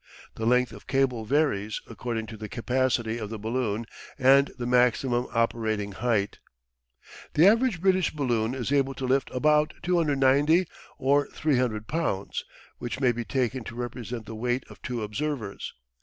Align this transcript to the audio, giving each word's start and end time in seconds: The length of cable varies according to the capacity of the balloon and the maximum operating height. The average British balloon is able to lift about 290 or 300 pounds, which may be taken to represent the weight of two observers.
The 0.33 0.47
length 0.47 0.71
of 0.71 0.87
cable 0.87 1.25
varies 1.25 1.79
according 1.85 2.25
to 2.25 2.35
the 2.37 2.49
capacity 2.49 3.19
of 3.19 3.29
the 3.29 3.37
balloon 3.37 3.85
and 4.17 4.49
the 4.57 4.65
maximum 4.65 5.27
operating 5.31 5.91
height. 5.91 6.39
The 7.35 7.45
average 7.45 7.79
British 7.81 8.09
balloon 8.09 8.55
is 8.55 8.71
able 8.71 8.95
to 8.95 9.05
lift 9.05 9.29
about 9.31 9.75
290 9.83 10.65
or 10.97 11.27
300 11.27 11.87
pounds, 11.87 12.43
which 12.79 12.99
may 12.99 13.11
be 13.11 13.23
taken 13.25 13.63
to 13.65 13.75
represent 13.75 14.25
the 14.25 14.33
weight 14.33 14.63
of 14.71 14.81
two 14.81 15.03
observers. 15.03 15.71